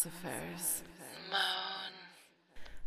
[0.00, 0.82] Philosophers
[1.30, 1.92] Moan.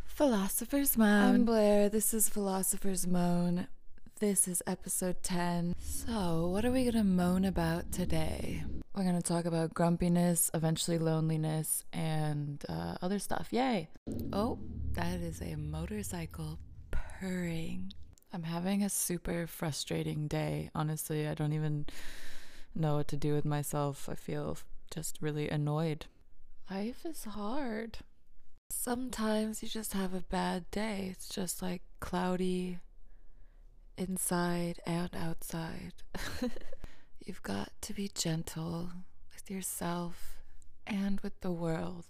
[0.04, 1.36] Philosophers Moan.
[1.36, 1.88] I'm Blair.
[1.88, 3.68] This is Philosophers Moan.
[4.20, 5.76] This is episode 10.
[5.80, 8.64] So, what are we going to moan about today?
[8.96, 13.50] We're going to talk about grumpiness, eventually loneliness, and uh, other stuff.
[13.52, 13.90] Yay!
[14.32, 14.58] Oh,
[14.94, 16.58] that is a motorcycle
[16.90, 17.94] purring.
[18.34, 20.72] I'm having a super frustrating day.
[20.74, 21.86] Honestly, I don't even
[22.74, 24.10] know what to do with myself.
[24.10, 24.58] I feel
[24.92, 26.08] just really annoyed.
[26.70, 28.00] Life is hard.
[28.70, 31.10] Sometimes you just have a bad day.
[31.12, 32.80] It's just like cloudy
[33.98, 35.94] inside and outside.
[37.26, 38.90] You've got to be gentle
[39.34, 40.42] with yourself
[40.88, 42.06] and with the world.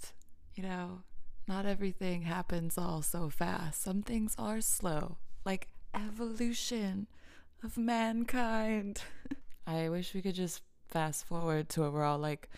[0.56, 1.02] You know,
[1.48, 3.82] not everything happens all so fast.
[3.82, 7.08] Some things are slow, like evolution
[7.64, 9.02] of mankind.
[9.68, 12.50] I wish we could just fast forward to where we're all like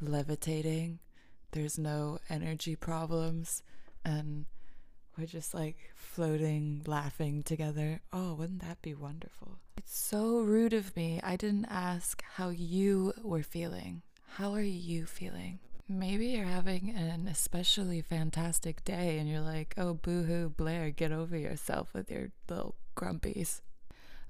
[0.00, 0.98] levitating.
[1.52, 3.62] There's no energy problems.
[4.04, 4.46] And
[5.16, 8.00] we're just like floating, laughing together.
[8.12, 9.58] Oh, wouldn't that be wonderful?
[9.76, 11.20] It's so rude of me.
[11.22, 14.02] I didn't ask how you were feeling.
[14.36, 15.58] How are you feeling?
[15.88, 21.36] Maybe you're having an especially fantastic day and you're like, oh, boohoo, Blair, get over
[21.36, 23.60] yourself with your little grumpies.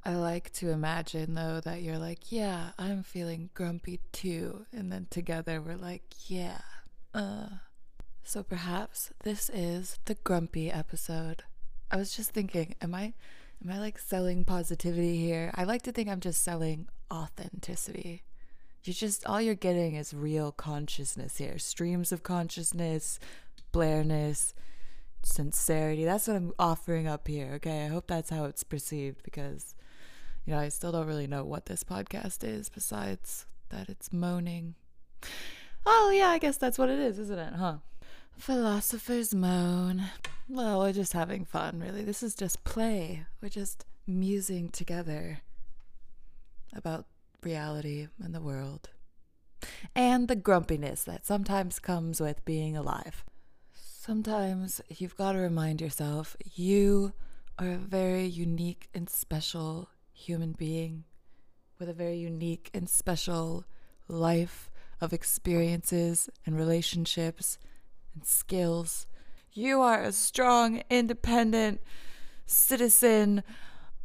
[0.05, 4.67] I like to imagine though that you're like, yeah, I'm feeling grumpy too.
[4.73, 6.63] And then together we're like, yeah,
[7.15, 7.47] uh.
[8.25, 11.43] So perhaps this is the grumpy episode.
[11.91, 13.15] I was just thinking, am I
[13.65, 15.51] am I like selling positivity here?
[15.55, 18.23] I like to think I'm just selling authenticity.
[18.85, 21.59] You just all you're getting is real consciousness here.
[21.59, 23.19] Streams of consciousness,
[23.73, 24.55] blairness,
[25.23, 26.05] sincerity.
[26.05, 27.53] That's what I'm offering up here.
[27.57, 27.85] Okay.
[27.85, 29.75] I hope that's how it's perceived because
[30.47, 34.75] you know, I still don't really know what this podcast is besides that it's moaning.
[35.85, 37.79] Oh, yeah, I guess that's what it is, isn't it, huh?
[38.37, 40.05] Philosophers moan.
[40.49, 42.03] Well, we're just having fun, really.
[42.03, 43.27] This is just play.
[43.41, 45.41] We're just musing together
[46.75, 47.07] about
[47.43, 48.91] reality and the world.
[49.95, 53.25] And the grumpiness that sometimes comes with being alive.
[53.75, 57.13] Sometimes you've got to remind yourself you
[57.59, 61.05] are a very unique and special human being
[61.79, 63.65] with a very unique and special
[64.09, 64.69] life
[65.03, 67.59] of experiences and relationships
[68.15, 69.09] and skills.
[69.53, 71.81] You are a strong, independent
[72.47, 73.43] citizen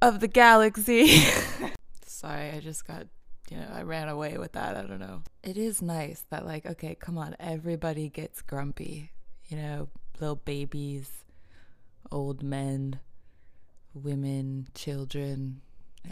[0.02, 1.20] of the galaxy.
[2.06, 3.06] Sorry, I just got,
[3.52, 4.76] you know, I ran away with that.
[4.76, 5.22] I don't know.
[5.44, 9.12] It is nice that, like, okay, come on, everybody gets grumpy.
[9.50, 11.12] You know, little babies,
[12.12, 13.00] old men,
[13.94, 15.62] women, children,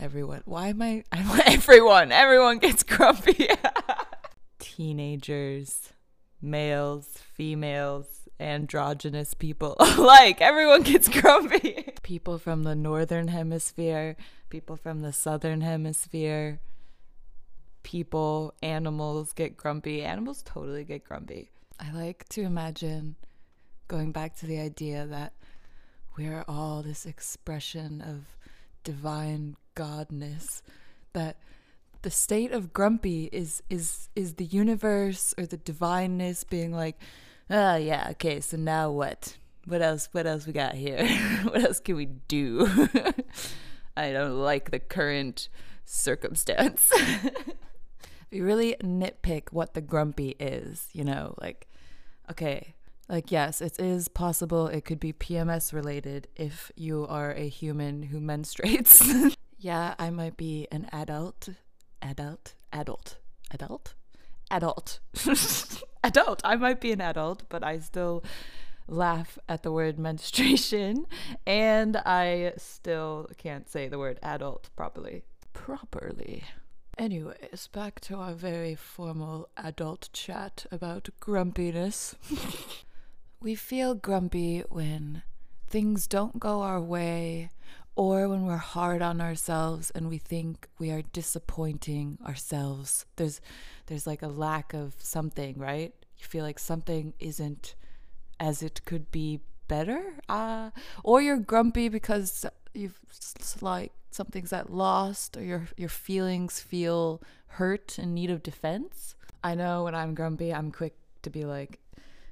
[0.01, 0.41] Everyone.
[0.45, 1.03] Why am I?
[1.45, 2.11] Everyone.
[2.11, 3.47] Everyone gets grumpy.
[4.65, 5.93] Teenagers,
[6.41, 8.07] males, females,
[8.39, 10.41] androgynous people alike.
[10.41, 11.93] Everyone gets grumpy.
[12.03, 14.15] People from the northern hemisphere,
[14.49, 16.59] people from the southern hemisphere,
[17.83, 20.03] people, animals get grumpy.
[20.03, 21.51] Animals totally get grumpy.
[21.79, 23.15] I like to imagine
[23.87, 25.33] going back to the idea that
[26.17, 28.35] we're all this expression of
[28.83, 30.61] divine godness
[31.13, 31.37] that
[32.05, 37.01] the state of grumpy is is is the universe or the divineness being like
[37.49, 39.37] oh, yeah okay so now what?
[39.65, 41.03] What else what else we got here?
[41.45, 42.67] What else can we do?
[43.97, 45.49] I don't like the current
[45.83, 46.91] circumstance.
[48.31, 51.67] We really nitpick what the grumpy is you know like
[52.29, 52.75] okay
[53.07, 58.01] like, yes, it is possible it could be PMS related if you are a human
[58.01, 59.35] who menstruates.
[59.59, 61.49] yeah, I might be an adult,
[62.01, 63.17] adult, adult,
[63.51, 63.93] adult,
[64.51, 64.99] adult,
[66.03, 66.41] adult.
[66.43, 68.23] I might be an adult, but I still
[68.87, 71.05] laugh at the word menstruation
[71.45, 75.23] and I still can't say the word adult properly.
[75.53, 76.43] Properly.
[76.97, 82.15] Anyways, back to our very formal adult chat about grumpiness.
[83.41, 85.21] We feel grumpy when
[85.67, 87.51] things don't go our way
[87.95, 93.05] or when we're hard on ourselves and we think we are disappointing ourselves.
[93.15, 93.41] There's
[93.87, 95.93] there's like a lack of something, right?
[96.17, 97.75] You feel like something isn't
[98.39, 100.15] as it could be better.
[100.27, 100.71] Uh,
[101.03, 102.99] or you're grumpy because you've
[103.61, 109.15] like something's at lost or your your feelings feel hurt in need of defense.
[109.43, 111.79] I know when I'm grumpy, I'm quick to be like,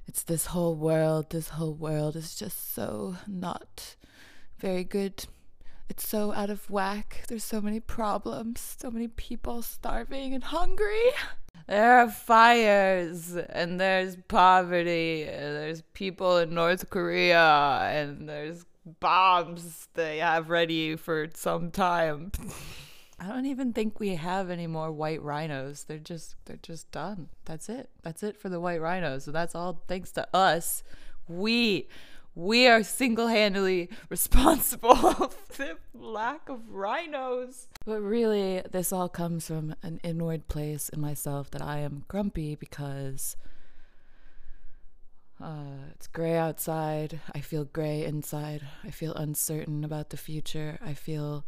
[0.07, 3.95] it's this whole world, this whole world is just so not
[4.57, 5.25] very good.
[5.89, 7.23] It's so out of whack.
[7.27, 11.11] There's so many problems, so many people starving and hungry.
[11.67, 18.65] There are fires, and there's poverty, and there's people in North Korea, and there's
[18.99, 22.31] bombs they have ready for some time.
[23.19, 25.85] I don't even think we have any more white rhinos.
[25.85, 27.29] They're just they're just done.
[27.45, 27.89] That's it.
[28.01, 29.27] That's it for the white rhinos.
[29.27, 30.83] And that's all thanks to us.
[31.29, 31.87] We
[32.35, 34.95] we are single-handedly responsible
[35.49, 37.67] for the lack of rhinos.
[37.85, 42.55] But really, this all comes from an inward place in myself that I am grumpy
[42.55, 43.35] because
[45.41, 47.19] uh, it's gray outside.
[47.35, 48.61] I feel gray inside.
[48.83, 50.79] I feel uncertain about the future.
[50.83, 51.45] I feel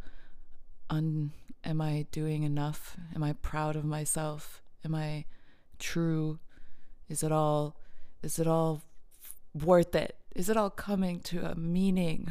[0.90, 1.32] un.
[1.64, 2.96] Am I doing enough?
[3.12, 4.62] Am I proud of myself?
[4.84, 5.24] Am I
[5.80, 6.38] true?
[7.08, 7.76] Is it all?
[8.22, 8.82] Is it all
[9.52, 10.16] worth it?
[10.36, 12.30] Is it all coming to a meaning?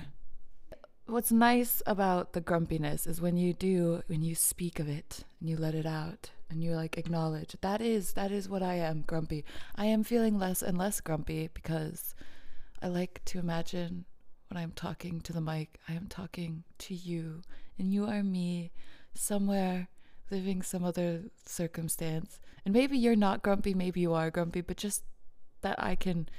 [1.07, 5.49] What's nice about the grumpiness is when you do, when you speak of it and
[5.49, 9.05] you let it out and you like acknowledge that is that is what I am
[9.07, 9.43] grumpy.
[9.75, 12.13] I am feeling less and less grumpy because
[12.79, 14.05] I like to imagine
[14.51, 17.41] when I'm talking to the mic, I am talking to you
[17.79, 18.71] and you are me
[19.15, 19.87] somewhere
[20.29, 22.39] living some other circumstance.
[22.65, 25.05] And maybe you're not grumpy, maybe you are grumpy, but just
[25.61, 26.29] that I can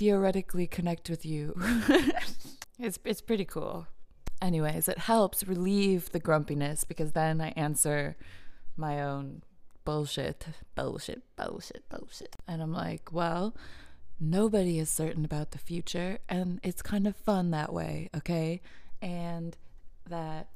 [0.00, 1.54] theoretically connect with you.
[2.78, 3.86] it's it's pretty cool.
[4.40, 8.16] Anyways, it helps relieve the grumpiness because then I answer
[8.76, 9.42] my own
[9.84, 12.34] bullshit, bullshit, bullshit, bullshit.
[12.48, 13.54] And I'm like, well,
[14.18, 18.62] nobody is certain about the future, and it's kind of fun that way, okay?
[19.02, 19.54] And
[20.08, 20.48] that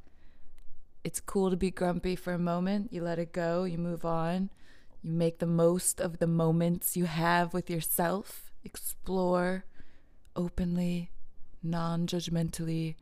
[1.04, 2.94] it's cool to be grumpy for a moment.
[2.94, 4.48] You let it go, you move on,
[5.02, 9.64] you make the most of the moments you have with yourself, explore
[10.36, 11.10] openly,
[11.62, 12.96] non judgmentally,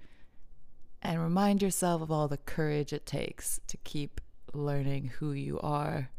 [1.01, 4.21] and remind yourself of all the courage it takes to keep
[4.55, 6.11] learning who you are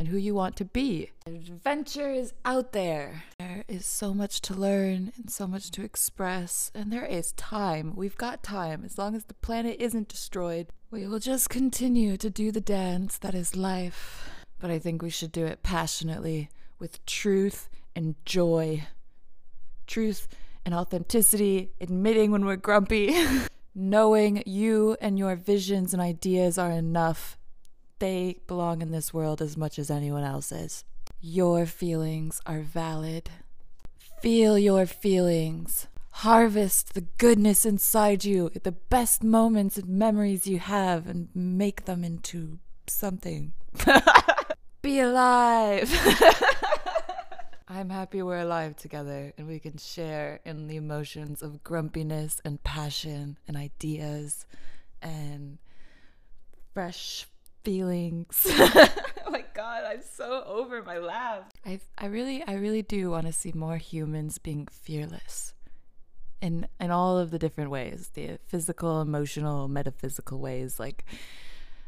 [0.00, 1.10] and who you want to be.
[1.26, 3.24] Adventure is out there.
[3.38, 7.94] There is so much to learn and so much to express, and there is time.
[7.94, 8.82] We've got time.
[8.84, 13.18] As long as the planet isn't destroyed, we will just continue to do the dance
[13.18, 14.30] that is life.
[14.58, 16.48] But I think we should do it passionately,
[16.78, 18.86] with truth and joy.
[19.86, 20.28] Truth
[20.64, 23.14] and authenticity, admitting when we're grumpy,
[23.74, 27.36] knowing you and your visions and ideas are enough
[28.00, 30.84] they belong in this world as much as anyone else's.
[31.20, 33.30] Your feelings are valid.
[34.20, 35.86] Feel your feelings.
[36.12, 42.02] Harvest the goodness inside you, the best moments and memories you have, and make them
[42.02, 42.58] into
[42.88, 43.52] something.
[44.82, 45.90] Be alive!
[47.72, 52.60] I'm happy we're alive together and we can share in the emotions of grumpiness and
[52.64, 54.44] passion and ideas
[55.00, 55.58] and
[56.74, 57.28] fresh
[57.62, 58.44] feelings.
[58.48, 61.44] oh my god, I'm so over my laugh.
[61.64, 65.54] I I really I really do want to see more humans being fearless.
[66.42, 71.04] In in all of the different ways, the physical, emotional, metaphysical ways like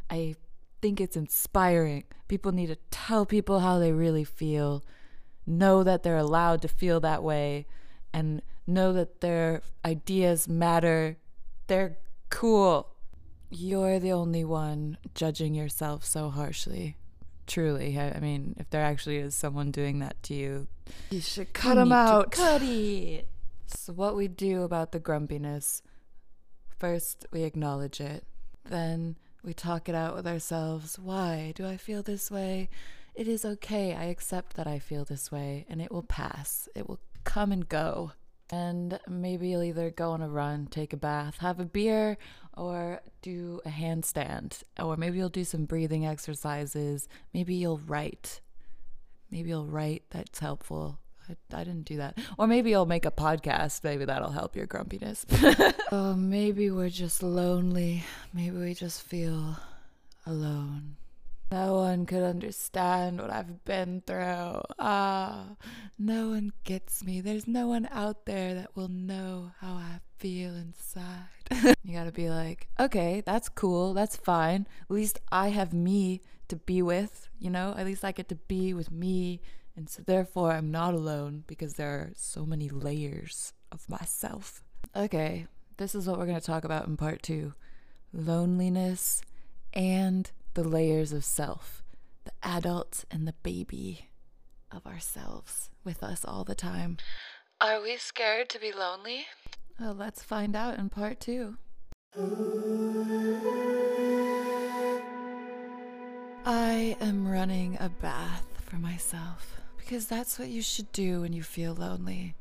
[0.08, 0.36] I
[0.80, 2.04] think it's inspiring.
[2.28, 4.84] People need to tell people how they really feel,
[5.46, 7.66] know that they're allowed to feel that way
[8.12, 11.16] and know that their ideas matter.
[11.66, 11.98] They're
[12.30, 12.92] cool
[13.52, 16.96] you're the only one judging yourself so harshly.
[17.46, 20.68] Truly, I, mean, if there actually is someone doing that to you,
[21.10, 22.32] you should cut them out.
[22.32, 23.28] Cut it.
[23.74, 25.80] So, what we do about the grumpiness
[26.78, 28.24] first, we acknowledge it.
[28.68, 30.98] Then, we talk it out with ourselves.
[30.98, 32.68] Why do I feel this way?
[33.14, 33.94] It is okay.
[33.94, 36.68] I accept that I feel this way, and it will pass.
[36.74, 38.12] It will come and go.
[38.50, 42.18] And maybe you'll either go on a run, take a bath, have a beer,
[42.56, 47.08] or do a handstand, or maybe you'll do some breathing exercises.
[47.32, 48.40] Maybe you'll write.
[49.30, 50.04] Maybe you'll write.
[50.10, 50.98] That's helpful.
[51.28, 52.18] I, I didn't do that.
[52.38, 53.84] Or maybe you'll make a podcast.
[53.84, 55.24] Maybe that'll help your grumpiness.
[55.92, 58.04] oh, maybe we're just lonely.
[58.34, 59.56] Maybe we just feel
[60.26, 60.96] alone.
[61.52, 64.62] No one could understand what I've been through.
[64.78, 65.48] Ah,
[65.98, 67.20] no one gets me.
[67.20, 71.28] There's no one out there that will know how I feel inside.
[71.84, 73.92] you gotta be like, okay, that's cool.
[73.92, 74.66] That's fine.
[74.80, 77.74] At least I have me to be with, you know?
[77.76, 79.42] At least I get to be with me.
[79.76, 84.64] And so therefore, I'm not alone because there are so many layers of myself.
[84.96, 87.52] Okay, this is what we're gonna talk about in part two
[88.10, 89.20] loneliness
[89.74, 91.82] and the layers of self,
[92.24, 94.10] the adult and the baby
[94.70, 96.98] of ourselves with us all the time.
[97.60, 99.26] Are we scared to be lonely?
[99.80, 101.56] Well, let's find out in part two.
[106.44, 111.42] I am running a bath for myself because that's what you should do when you
[111.42, 112.34] feel lonely.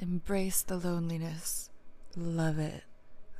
[0.00, 1.70] Embrace the loneliness,
[2.16, 2.84] love it,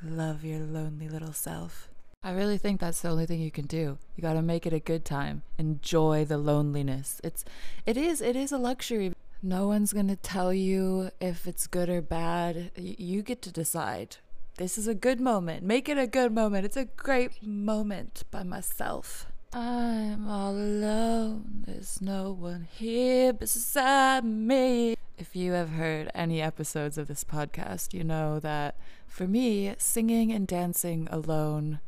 [0.02, 1.87] love your lonely little self.
[2.20, 3.96] I really think that's the only thing you can do.
[4.16, 5.42] You got to make it a good time.
[5.56, 7.20] Enjoy the loneliness.
[7.22, 7.44] It's
[7.86, 9.14] it is it is a luxury.
[9.40, 12.72] No one's going to tell you if it's good or bad.
[12.76, 14.16] You get to decide.
[14.56, 15.62] This is a good moment.
[15.62, 16.64] Make it a good moment.
[16.64, 19.26] It's a great moment by myself.
[19.52, 21.64] I'm all alone.
[21.68, 24.96] There's no one here beside me.
[25.16, 30.32] If you have heard any episodes of this podcast, you know that for me, singing
[30.32, 31.78] and dancing alone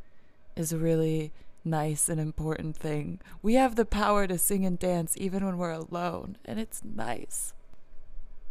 [0.55, 1.31] is a really
[1.63, 3.19] nice and important thing.
[3.41, 7.53] We have the power to sing and dance even when we're alone, and it's nice.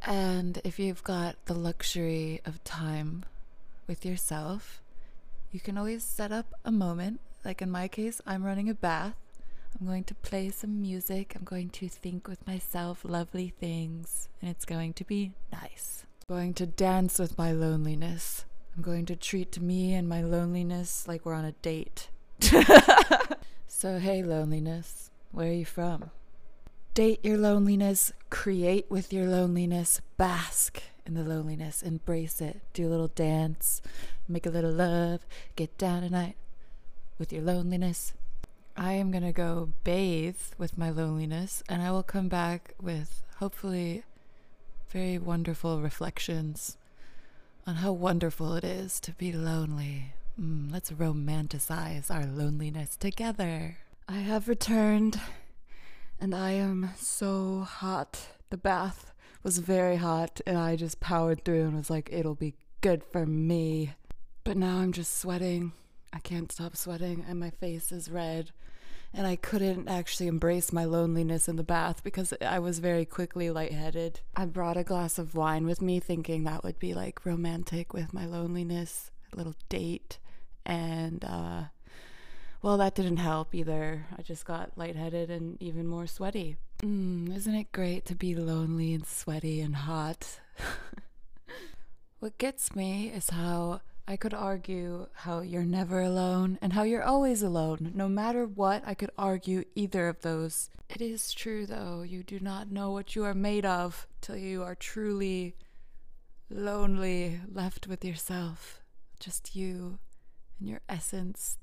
[0.03, 3.25] And if you've got the luxury of time
[3.87, 4.81] with yourself,
[5.53, 7.21] you can always set up a moment.
[7.45, 9.15] Like in my case, I'm running a bath.
[9.79, 11.35] I'm going to play some music.
[11.37, 16.05] I'm going to think with myself lovely things, and it's going to be nice.
[16.29, 18.45] Going to dance with my loneliness.
[18.77, 22.09] I'm going to treat me and my loneliness like we're on a date.
[23.67, 26.11] so, hey, loneliness, where are you from?
[26.95, 32.91] Date your loneliness, create with your loneliness, bask in the loneliness, embrace it, do a
[32.91, 33.83] little dance,
[34.29, 36.37] make a little love, get down tonight
[37.19, 38.15] with your loneliness.
[38.77, 43.23] I am going to go bathe with my loneliness, and I will come back with
[43.37, 44.05] hopefully
[44.91, 46.77] very wonderful reflections
[47.71, 50.13] on how wonderful it is to be lonely.
[50.41, 53.77] Mm, let's romanticize our loneliness together.
[54.09, 55.21] I have returned
[56.19, 58.19] and I am so hot.
[58.51, 59.13] The bath
[59.45, 63.25] was very hot and I just powered through and was like, it'll be good for
[63.25, 63.95] me.
[64.43, 65.71] But now I'm just sweating.
[66.13, 68.51] I can't stop sweating and my face is red
[69.13, 73.51] and I couldn't actually embrace my loneliness in the bath because I was very quickly
[73.51, 74.21] lightheaded.
[74.37, 78.15] I brought a glass of wine with me, thinking that would be like romantic with
[78.15, 80.19] my loneliness, a little date,
[80.65, 81.63] and uh,
[82.63, 84.07] well, that didn't help either.
[84.17, 86.57] I just got lightheaded and even more sweaty.
[86.83, 90.41] Mm, isn't it great to be lonely and sweaty and hot?
[92.21, 97.05] what gets me is how I could argue how you're never alone and how you're
[97.05, 97.93] always alone.
[97.95, 100.69] No matter what, I could argue either of those.
[100.89, 104.65] It is true, though, you do not know what you are made of till you
[104.65, 105.55] are truly
[106.51, 108.81] lonely, left with yourself.
[109.21, 110.01] Just you
[110.59, 111.59] and your essence.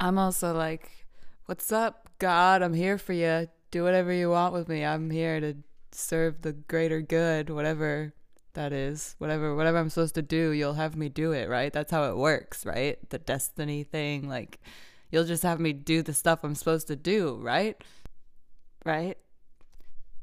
[0.00, 1.06] I'm also like,
[1.44, 2.62] What's up, God?
[2.62, 3.48] I'm here for you.
[3.70, 4.86] Do whatever you want with me.
[4.86, 5.56] I'm here to
[5.92, 8.14] serve the greater good, whatever
[8.54, 11.72] that is whatever whatever i'm supposed to do you'll have me do it right?
[11.72, 12.98] That's how it works right?
[13.10, 14.58] The destiny thing like
[15.10, 17.76] you'll just have me do the stuff i'm supposed to do right?
[18.84, 19.16] Right?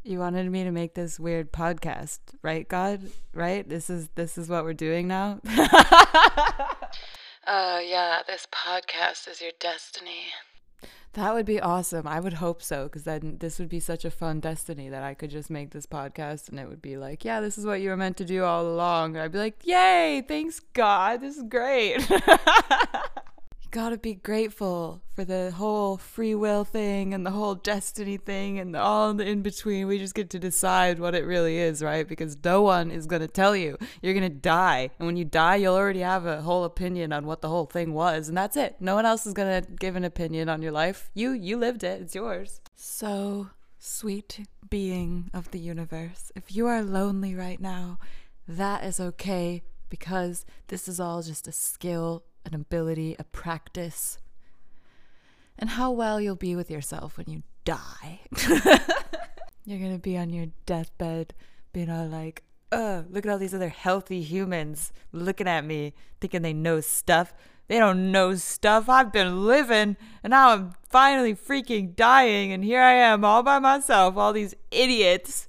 [0.03, 3.01] You wanted me to make this weird podcast right god?
[3.33, 3.67] Right?
[3.67, 5.39] This is this is what we're doing now?
[7.45, 10.25] Uh yeah this podcast is your destiny
[11.13, 12.07] that would be awesome.
[12.07, 15.13] I would hope so, because then this would be such a fun destiny that I
[15.13, 17.89] could just make this podcast and it would be like, yeah, this is what you
[17.89, 19.15] were meant to do all along.
[19.15, 21.21] And I'd be like, yay, thanks, God.
[21.21, 22.09] This is great.
[23.71, 28.75] gotta be grateful for the whole free will thing and the whole destiny thing and
[28.75, 29.87] all the in between.
[29.87, 32.07] We just get to decide what it really is, right?
[32.07, 33.77] Because no one is gonna tell you.
[34.01, 34.91] You're gonna die.
[34.99, 37.93] And when you die, you'll already have a whole opinion on what the whole thing
[37.93, 38.27] was.
[38.27, 38.75] And that's it.
[38.79, 41.09] No one else is gonna give an opinion on your life.
[41.13, 42.01] You you lived it.
[42.01, 42.59] It's yours.
[42.75, 43.49] So
[43.79, 46.31] sweet being of the universe.
[46.35, 47.99] If you are lonely right now,
[48.47, 54.17] that is okay because this is all just a skill an ability, a practice,
[55.57, 58.21] and how well you'll be with yourself when you die.
[59.65, 61.33] You're gonna be on your deathbed,
[61.71, 66.41] being all like, "Ugh, look at all these other healthy humans looking at me, thinking
[66.41, 67.33] they know stuff.
[67.67, 68.89] They don't know stuff.
[68.89, 73.59] I've been living, and now I'm finally freaking dying, and here I am all by
[73.59, 74.17] myself.
[74.17, 75.47] All these idiots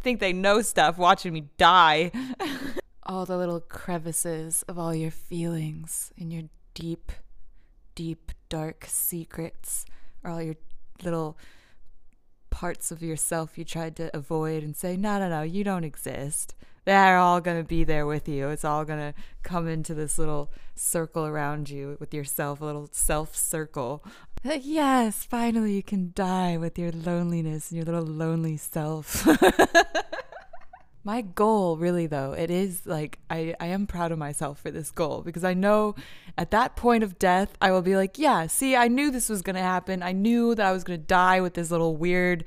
[0.00, 2.12] think they know stuff, watching me die."
[3.10, 7.10] all the little crevices of all your feelings and your deep,
[7.96, 9.84] deep, dark secrets,
[10.22, 10.54] or all your
[11.02, 11.36] little
[12.50, 16.54] parts of yourself you tried to avoid and say, no, no, no, you don't exist.
[16.84, 18.48] They're all going to be there with you.
[18.48, 22.88] It's all going to come into this little circle around you with yourself, a little
[22.92, 24.04] self circle.
[24.44, 29.26] Yes, finally you can die with your loneliness and your little lonely self.
[31.02, 34.90] my goal really though it is like I, I am proud of myself for this
[34.90, 35.94] goal because i know
[36.36, 39.40] at that point of death i will be like yeah see i knew this was
[39.42, 42.44] going to happen i knew that i was going to die with this little weird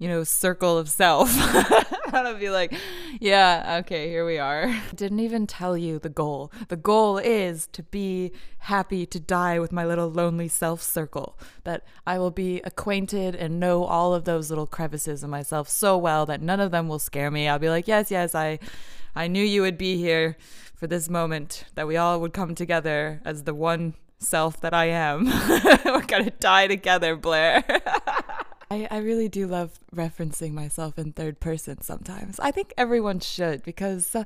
[0.00, 1.30] you know, circle of self.
[2.14, 2.74] I'll be like,
[3.20, 4.74] yeah, okay, here we are.
[4.94, 6.52] Didn't even tell you the goal.
[6.68, 11.38] The goal is to be happy to die with my little lonely self circle.
[11.64, 15.96] That I will be acquainted and know all of those little crevices in myself so
[15.96, 17.48] well that none of them will scare me.
[17.48, 18.58] I'll be like, yes, yes, I
[19.14, 20.36] I knew you would be here
[20.74, 24.86] for this moment, that we all would come together as the one self that I
[24.86, 25.26] am.
[25.84, 27.64] We're gonna die together, Blair.
[28.70, 32.38] I, I really do love referencing myself in third person sometimes.
[32.38, 34.24] I think everyone should because uh,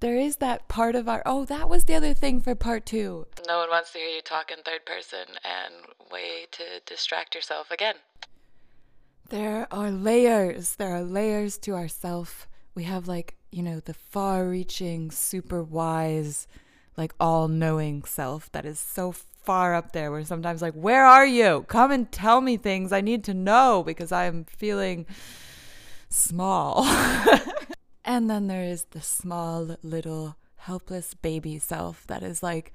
[0.00, 1.22] there is that part of our.
[1.24, 3.26] Oh, that was the other thing for part two.
[3.46, 5.74] No one wants to hear you talk in third person and
[6.12, 7.96] way to distract yourself again.
[9.30, 10.76] There are layers.
[10.76, 12.46] There are layers to ourself.
[12.74, 16.46] We have like, you know, the far reaching, super wise,
[16.96, 19.12] like all knowing self that is so
[19.48, 23.00] far up there where sometimes like where are you come and tell me things i
[23.00, 25.06] need to know because i'm feeling
[26.10, 26.84] small
[28.04, 32.74] and then there is the small little helpless baby self that is like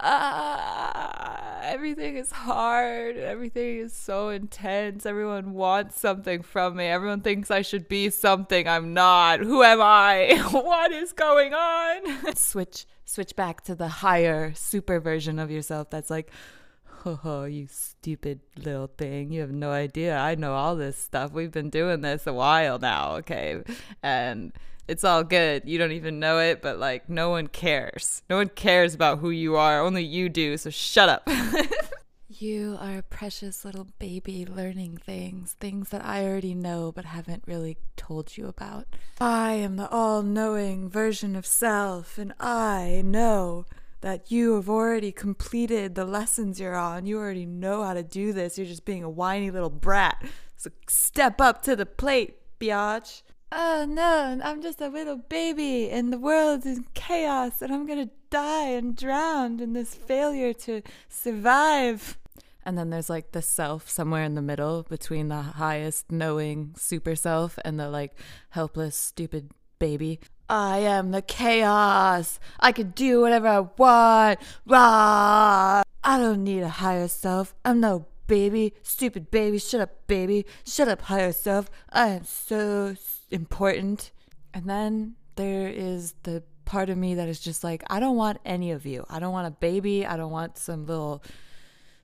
[0.00, 3.16] ah, everything is hard.
[3.16, 5.04] Everything is so intense.
[5.06, 6.86] Everyone wants something from me.
[6.86, 9.40] Everyone thinks I should be something I'm not.
[9.40, 10.40] Who am I?
[10.52, 12.36] what is going on?
[12.36, 16.30] switch switch back to the higher super version of yourself that's like
[17.04, 19.32] oh, you stupid little thing.
[19.32, 20.16] You have no idea.
[20.16, 21.32] I know all this stuff.
[21.32, 23.62] We've been doing this a while now, okay?
[24.02, 24.52] And
[24.86, 25.62] it's all good.
[25.66, 28.22] You don't even know it, but like no one cares.
[28.28, 29.80] No one cares about who you are.
[29.80, 30.56] Only you do.
[30.56, 31.28] So shut up.
[32.28, 37.44] you are a precious little baby learning things, things that I already know but haven't
[37.46, 38.86] really told you about.
[39.20, 43.64] I am the all knowing version of self, and I know
[44.02, 47.06] that you have already completed the lessons you're on.
[47.06, 48.58] You already know how to do this.
[48.58, 50.22] You're just being a whiny little brat.
[50.56, 56.12] So step up to the plate, biatch oh no, I'm just a little baby and
[56.12, 62.18] the world is chaos and I'm gonna die and drown in this failure to survive.
[62.64, 67.16] And then there's like the self somewhere in the middle between the highest knowing super
[67.16, 68.14] self and the like
[68.50, 70.20] helpless, stupid baby.
[70.50, 72.38] I am the chaos.
[72.60, 74.40] I can do whatever I want.
[74.66, 75.82] Rah!
[76.04, 77.54] I don't need a higher self.
[77.64, 78.74] I'm no baby.
[78.82, 79.58] Stupid baby.
[79.58, 80.46] Shut up, baby.
[80.64, 81.70] Shut up, higher self.
[81.90, 82.94] I am so
[83.30, 84.12] important.
[84.54, 88.38] And then there is the part of me that is just like, I don't want
[88.44, 89.06] any of you.
[89.08, 90.04] I don't want a baby.
[90.06, 91.22] I don't want some little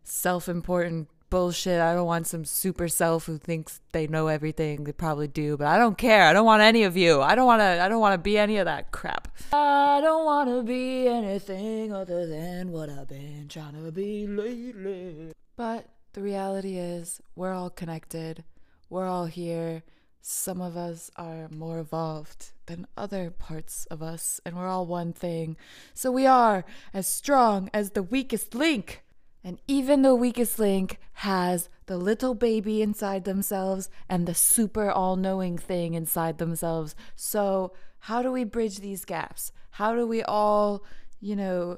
[0.03, 1.81] self important bullshit.
[1.81, 4.85] I don't want some super self who thinks they know everything.
[4.85, 6.29] They probably do, but I don't care.
[6.29, 7.21] I don't want any of you.
[7.23, 9.29] I don't want to I don't want to be any of that crap.
[9.53, 15.33] I don't want to be anything other than what I've been trying to be lately.
[15.57, 18.45] But the reality is, we're all connected.
[18.89, 19.83] We're all here.
[20.27, 25.13] Some of us are more evolved than other parts of us, and we're all one
[25.13, 25.55] thing.
[25.93, 29.05] So we are as strong as the weakest link.
[29.45, 35.17] And even the weakest link has the little baby inside themselves and the super all
[35.17, 36.95] knowing thing inside themselves.
[37.15, 39.53] So, how do we bridge these gaps?
[39.73, 40.87] How do we all,
[41.21, 41.77] you know,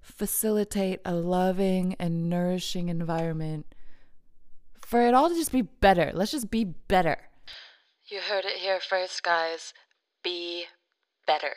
[0.00, 3.66] facilitate a loving and nourishing environment
[4.86, 6.12] for it all to just be better?
[6.14, 7.18] Let's just be better.
[8.12, 9.72] You heard it here first, guys.
[10.22, 10.66] Be
[11.26, 11.54] better.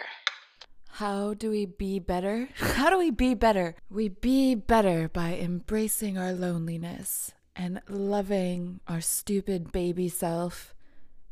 [0.87, 2.47] How do we be better?
[2.55, 3.75] How do we be better?
[3.89, 10.73] We be better by embracing our loneliness and loving our stupid baby self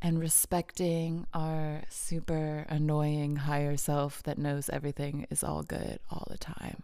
[0.01, 6.37] and respecting our super annoying higher self that knows everything is all good all the
[6.37, 6.83] time.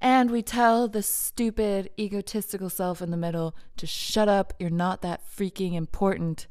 [0.00, 5.02] And we tell the stupid egotistical self in the middle to shut up, you're not
[5.02, 6.46] that freaking important.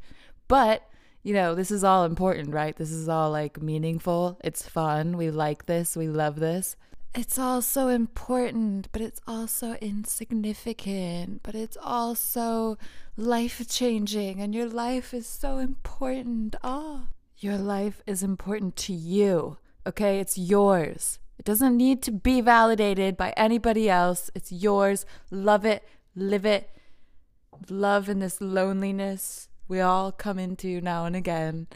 [0.48, 0.88] But
[1.24, 2.76] you know, this is all important, right?
[2.76, 4.40] This is all like meaningful.
[4.44, 5.18] It's fun.
[5.18, 5.96] We like this.
[5.96, 6.76] We love this.
[7.16, 12.78] It's all so important, but it's also insignificant, but it's also
[13.16, 16.56] life changing, and your life is so important.
[16.64, 17.08] Oh,
[17.40, 20.20] your life is important to you, okay?
[20.20, 21.18] It's yours.
[21.40, 24.30] It doesn't need to be validated by anybody else.
[24.36, 25.06] It's yours.
[25.32, 25.84] Love it,
[26.16, 26.70] live it.
[27.70, 31.68] Love in this loneliness, we all come into now and again.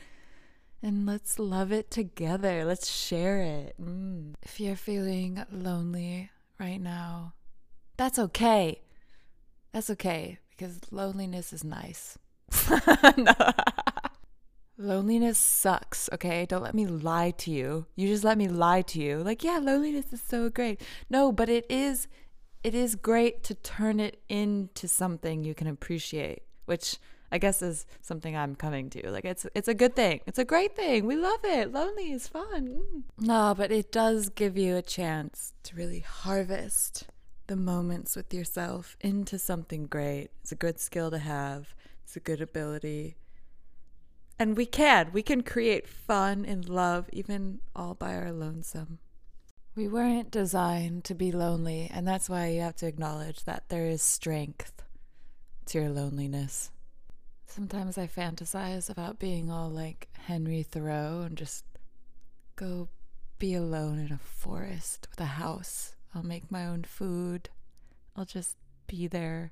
[0.84, 2.66] And let's love it together.
[2.66, 3.76] Let's share it.
[3.80, 4.34] Mm.
[4.42, 7.34] If you're feeling lonely right now,
[7.98, 8.82] that's okay.
[9.72, 12.18] That's okay because loneliness is nice.
[14.82, 16.48] Loneliness sucks, okay?
[16.48, 17.86] Don't let me lie to you.
[17.96, 19.18] You just let me lie to you.
[19.18, 20.82] Like, yeah, loneliness is so great.
[21.08, 22.08] No, but it is
[22.64, 26.98] it is great to turn it into something you can appreciate, which
[27.32, 29.10] I guess is something I'm coming to.
[29.10, 30.22] Like it's it's a good thing.
[30.26, 31.06] It's a great thing.
[31.06, 31.72] We love it.
[31.72, 32.68] Lonely is fun.
[32.68, 33.04] Mm.
[33.20, 37.06] No, but it does give you a chance to really harvest
[37.48, 40.30] the moments with yourself into something great.
[40.42, 41.74] It's a good skill to have.
[42.04, 43.16] It's a good ability.
[44.38, 45.12] And we can.
[45.14, 49.00] We can create fun and love even all by our lonesome.
[49.76, 53.86] We weren't designed to be lonely, and that's why you have to acknowledge that there
[53.86, 54.84] is strength
[55.68, 56.72] to your loneliness.
[57.54, 61.66] Sometimes I fantasize about being all like Henry Thoreau and just
[62.56, 62.88] go
[63.40, 65.98] be alone in a forest with a house.
[66.16, 67.50] I'll make my own food.
[68.16, 68.56] I'll just
[68.88, 69.52] be there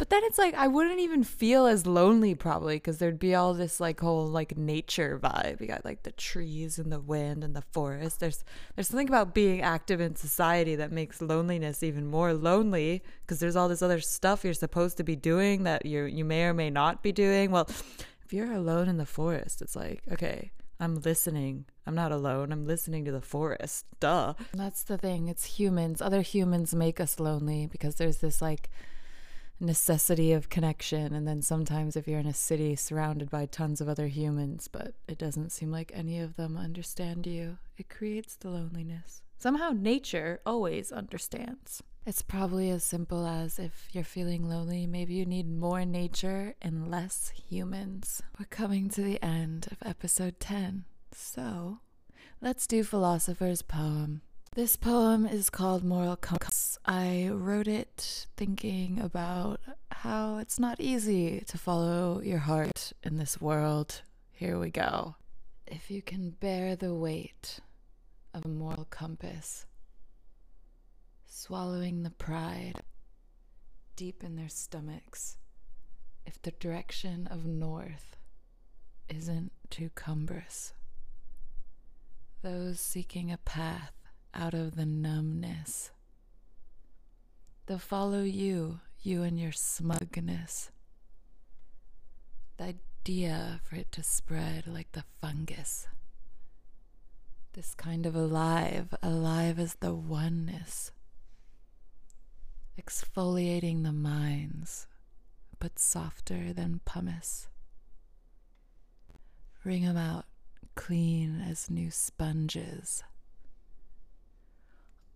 [0.00, 3.52] but then it's like I wouldn't even feel as lonely probably because there'd be all
[3.52, 5.60] this like whole like nature vibe.
[5.60, 8.18] You got like the trees and the wind and the forest.
[8.18, 8.42] There's
[8.74, 13.56] there's something about being active in society that makes loneliness even more lonely because there's
[13.56, 16.70] all this other stuff you're supposed to be doing that you you may or may
[16.70, 17.50] not be doing.
[17.50, 17.68] Well,
[18.24, 21.66] if you're alone in the forest, it's like okay, I'm listening.
[21.86, 22.52] I'm not alone.
[22.52, 23.84] I'm listening to the forest.
[24.00, 24.32] Duh.
[24.54, 25.28] That's the thing.
[25.28, 26.00] It's humans.
[26.00, 28.70] Other humans make us lonely because there's this like
[29.60, 31.14] necessity of connection.
[31.14, 34.94] And then sometimes if you're in a city surrounded by tons of other humans, but
[35.06, 39.22] it doesn't seem like any of them understand you, it creates the loneliness.
[39.38, 41.82] Somehow nature always understands.
[42.06, 46.90] It's probably as simple as if you're feeling lonely, maybe you need more nature and
[46.90, 48.22] less humans.
[48.38, 50.84] We're coming to the end of episode 10.
[51.12, 51.78] So,
[52.40, 54.22] let's do Philosopher's Poem.
[54.54, 56.16] This poem is called Moral.
[56.84, 63.40] I wrote it thinking about how it's not easy to follow your heart in this
[63.40, 64.02] world.
[64.32, 65.16] Here we go.
[65.66, 67.60] If you can bear the weight
[68.32, 69.66] of a moral compass,
[71.26, 72.80] swallowing the pride
[73.94, 75.36] deep in their stomachs,
[76.24, 78.16] if the direction of north
[79.08, 80.72] isn't too cumbrous,
[82.42, 83.92] those seeking a path
[84.34, 85.90] out of the numbness.
[87.66, 90.70] They'll follow you, you and your smugness.
[92.56, 95.86] The idea for it to spread like the fungus.
[97.52, 100.92] This kind of alive, alive as the oneness.
[102.80, 104.86] Exfoliating the minds,
[105.58, 107.48] but softer than pumice.
[109.64, 110.26] Wring 'em out
[110.74, 113.02] clean as new sponges.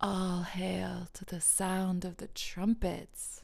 [0.01, 3.41] All hail to the sound of the trumpets.